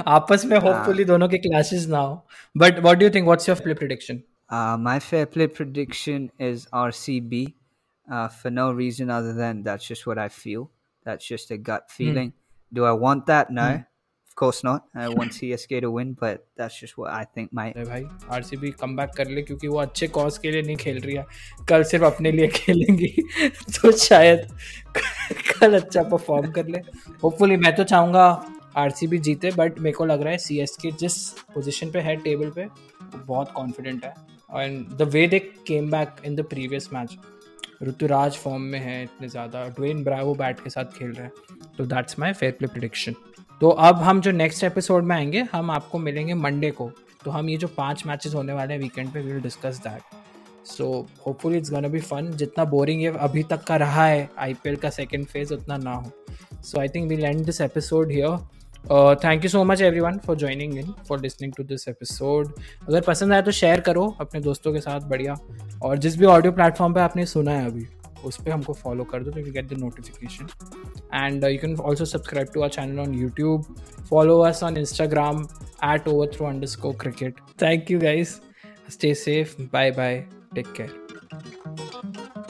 आपस 0.07 0.45
में 0.45 0.57
होपफुली 0.57 1.05
दोनों 1.05 1.29
के 1.29 1.37
क्लैशेस 1.47 1.87
ना 1.89 1.99
हो 1.99 2.15
but 2.57 2.79
what 2.79 2.97
do 2.97 3.05
you 3.05 3.11
think 3.15 3.25
what's 3.25 3.49
your 3.49 3.59
play 3.63 3.73
prediction 3.83 4.21
uh, 4.49 4.77
my 4.77 4.99
fair 4.99 5.25
play 5.25 5.47
prediction 5.47 6.31
is 6.39 6.67
rcb 6.73 7.53
uh, 8.07 8.27
for 8.27 8.49
no 8.49 8.71
reason 8.71 9.09
other 9.09 9.33
than 9.33 9.63
that's 9.63 9.87
just 9.87 10.07
what 10.07 10.17
i 10.17 10.27
feel 10.29 10.69
that's 11.05 11.27
just 11.27 11.51
a 11.51 11.57
gut 11.57 11.91
feeling 11.91 12.33
do 12.71 12.85
i 12.85 12.91
want 12.91 13.25
that 13.25 13.51
no 13.51 13.67
Of 14.32 14.36
course 14.40 14.58
not 14.64 14.84
i 14.94 15.06
want 15.08 15.32
csk 15.32 15.80
to 15.82 15.88
win 15.90 16.12
but 16.20 16.44
that's 16.56 16.76
just 16.80 16.96
what 16.98 17.10
i 17.12 17.24
think 17.34 17.50
might 17.52 17.74
भाई 17.86 18.04
RCB 18.32 18.70
come 18.80 18.94
back 18.96 19.10
कर 19.16 19.28
ले 19.28 19.42
क्योंकि 19.42 19.68
वो 19.68 19.78
अच्छे 19.78 20.06
cause 20.08 20.38
के 20.38 20.50
लिए 20.50 20.62
नहीं 20.62 20.76
खेल 20.76 21.00
रही 21.00 21.16
है। 21.16 21.24
कल 21.68 21.82
सिर्फ़ 21.84 22.04
अपने 22.04 22.32
लिए 22.32 22.48
खेलेंगी 22.48 23.06
तो 23.48 23.90
शायद 23.92 24.46
कल 25.50 25.80
अच्छा 25.80 26.02
परफॉर्म 26.02 26.50
कर 26.52 26.68
ले। 26.68 26.78
होपफुली 27.24 27.56
मैं 27.56 27.74
तो 27.76 27.84
चाहूँगा 27.84 28.24
आरसीबी 28.76 29.18
जीते 29.18 29.50
बट 29.56 29.78
मेरे 29.78 29.96
को 29.96 30.04
लग 30.04 30.22
रहा 30.22 30.32
है 30.32 30.38
सीएसके 30.38 30.90
जिस 31.00 31.16
पोजीशन 31.54 31.90
पे 31.90 32.00
है 32.00 32.16
टेबल 32.22 32.50
पे 32.50 32.66
बहुत 33.16 33.52
कॉन्फिडेंट 33.56 34.04
है। 34.04 34.14
And 34.54 34.96
the 34.98 35.08
way 35.12 35.26
they 35.26 35.38
came 35.66 35.90
back 35.90 36.22
in 36.24 36.36
the 36.36 36.44
previous 36.50 36.88
match 36.92 37.16
Ruturaj 37.82 38.36
form 38.36 38.62
में 38.62 38.78
है 38.80 39.02
इतने 39.02 39.28
ज़्यादा। 39.28 39.66
ड्वेन 39.68 40.02
ब्रावो 40.04 40.34
बैट 40.34 40.60
के 40.60 40.70
साथ 40.70 40.98
खेल 40.98 41.12
रहे 41.12 41.26
हैं। 41.26 41.32
तो 41.78 41.86
that's 41.86 42.18
my 42.18 42.32
fair 42.32 42.52
play 42.52 42.68
prediction 42.68 43.14
तो 43.62 43.68
अब 43.68 43.96
हम 43.96 44.20
जो 44.20 44.30
नेक्स्ट 44.30 44.62
एपिसोड 44.64 45.04
में 45.04 45.14
आएँगे, 45.16 45.40
हम 45.52 45.70
आपको 45.70 45.98
मिलेंगे 45.98 46.34
मंडे 46.34 46.70
को। 46.70 46.90
तो 47.24 47.30
हम 47.30 47.48
ये 47.48 47.56
जो 47.56 47.68
पाँच 47.68 48.02
मैचेस 48.06 48.34
होने 48.34 48.52
वाले 48.52 48.74
हैं 48.74 48.80
वीकेंड 48.80 49.12
पे 49.12 49.20
we 49.20 49.32
will 49.32 49.42
discuss 49.42 49.78
that 49.78 50.66
so 50.66 50.88
hopefully 51.26 51.58
it's 51.58 51.70
gonna 51.70 51.88
be 51.88 52.00
fun 52.00 52.30
जितना 52.32 52.64
बोरिंग 52.64 53.02
ये 53.02 53.12
अभी 53.18 53.42
तक 53.42 53.62
का 53.64 53.76
रहा 53.76 54.06
है 54.06 54.28
आईपीएल 54.38 54.76
का 54.76 54.90
सेकंड 54.90 55.26
फ़ेज़ 55.26 55.54
उतना 55.54 55.76
ना 55.76 55.94
हो। 55.94 56.10
So 56.62 56.80
I 56.80 56.88
think 56.88 57.08
we'll 57.08 57.24
end 57.24 57.44
this 57.44 57.60
episode 57.60 58.10
here 58.12 59.14
thank 59.24 59.44
you 59.44 59.50
so 59.50 59.64
much 59.64 59.82
everyone 60.00 60.18
for 60.18 60.36
joining 60.36 60.78
in 60.78 60.92
for 61.08 61.20
listening 61.20 61.52
to 61.56 61.64
this 61.64 61.88
episode 61.88 62.52
अगर 62.88 63.00
पसंद 63.00 63.32
आया 63.32 63.42
तो 63.42 63.50
शेयर 63.52 63.80
करो 63.80 64.14
अपने 64.20 64.40
दोस्तों 64.40 64.72
के 64.72 64.80
साथ, 64.80 65.00
बढ़िया। 65.00 65.36
और 65.82 65.98
जिस 65.98 66.18
भी 66.18 66.26
ऑडियो 66.26 66.52
प्लेटफॉर्म 66.52 66.94
पे 66.94 67.00
आपने 67.00 67.26
सुना 67.26 67.50
है 67.50 67.66
अभी। 67.66 67.86
उस 68.24 68.40
पर 68.42 68.50
हमको 68.50 68.72
फॉलो 68.74 69.04
कर 69.12 69.24
दो 69.24 69.30
तो 69.30 69.40
you 69.40 69.52
get 69.52 69.68
the 69.68 69.78
notification 69.80 70.48
and 71.14 71.44
you 71.44 71.58
can 71.58 71.76
also 71.80 72.04
subscribe 72.04 72.48
to 72.54 72.62
our 72.62 72.70
channel 72.70 73.00
on 73.00 73.14
YouTube 73.14 73.74
follow 74.10 74.38
us 74.42 74.62
on 74.62 74.76
Instagram 74.76 75.42
at 75.92 76.08
Overthrow 76.34 76.46
underscore 76.68 76.92
cricket 77.02 77.40
thank 77.62 77.90
you 77.90 78.00
guys 78.00 78.38
stay 78.90 79.14
safe 79.16 79.60
bye 79.72 79.90
bye 79.90 80.24
take 80.54 80.72
care 80.76 82.41